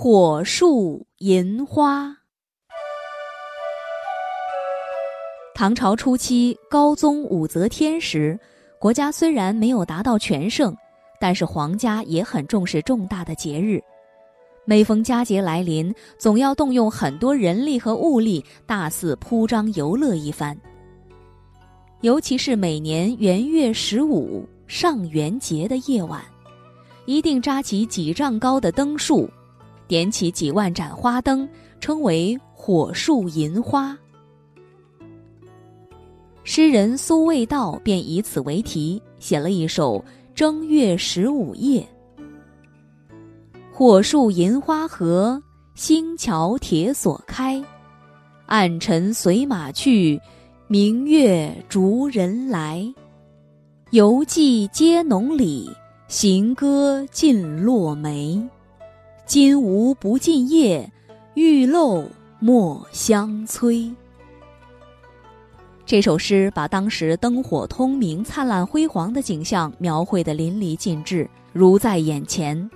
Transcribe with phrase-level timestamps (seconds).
[0.00, 2.16] 火树银花。
[5.56, 8.38] 唐朝初期，高宗武则天时，
[8.78, 10.72] 国家虽然没有达到全盛，
[11.20, 13.82] 但是皇家也很重视重大的节日。
[14.64, 20.56] 每逢佳节来临，总要动用很多人力和物力，大肆铺张游乐一番。
[22.02, 26.22] 尤其是每年元月十五上元节的夜晚，
[27.04, 29.28] 一定扎起几丈高的灯树，
[29.88, 31.48] 点起几万盏花灯，
[31.80, 33.98] 称为“火树银花”。
[36.44, 39.98] 诗人苏味道便以此为题，写了一首
[40.34, 41.80] 《正月十五夜》：
[43.72, 45.42] 火树银花合，
[45.74, 47.62] 星桥铁锁开。
[48.46, 50.18] 暗尘随马去，
[50.68, 52.82] 明月逐人来。
[53.90, 55.70] 游记皆浓里，
[56.08, 58.42] 行歌尽落梅。
[59.28, 60.90] 金无不尽夜，
[61.34, 62.02] 玉漏
[62.38, 63.94] 莫相催。
[65.84, 72.70] 这首诗把当时灯火通明、灿烂辉煌的景象描绘得淋漓尽致，如在眼前。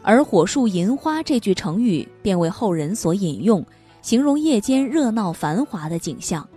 [0.00, 3.62] 而“火树银花”这句成语便为后人所引用，
[4.00, 6.48] 形容夜间热闹繁华的景象。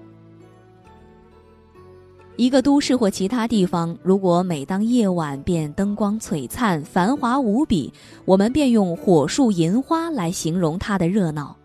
[2.38, 7.94] 一个都市或其他地方，如果每当夜晚便灯光璀璨、繁华无比，
[8.26, 11.56] 我们便用“火树银花”来形容它的热闹。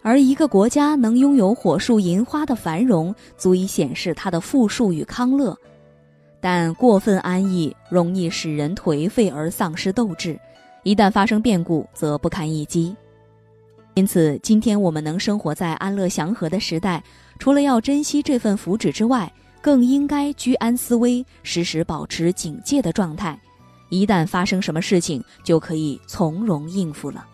[0.00, 5.54] 而一个国家能拥有火树银花的繁荣，足以显示它的富庶与康乐。
[6.40, 10.40] 但过分安逸，容易使人颓废而丧失斗志，
[10.84, 12.96] 一旦发生变故，则不堪一击。
[13.94, 17.02] 因此，今天我们能生活在安乐祥和的时代，
[17.38, 19.30] 除了要珍惜这份福祉之外，
[19.60, 23.38] 更应该居安思危，时时保持警戒的状态。
[23.90, 27.26] 一旦发生什么事情，就可以从容应付了。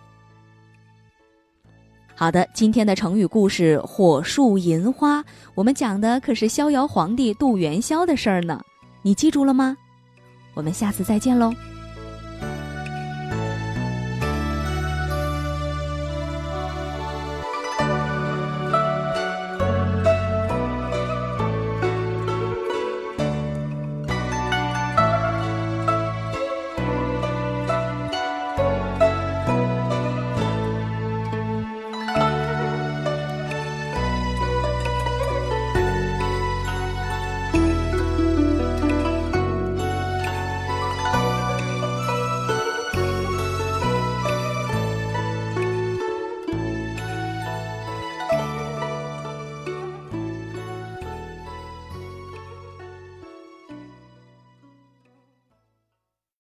[2.15, 5.25] 好的，今天的成语故事“火树银花”，
[5.57, 8.61] 我们讲的可是逍遥皇帝杜元宵的事儿呢，
[9.03, 9.77] 你记住了吗？
[10.55, 11.53] 我们下次再见喽。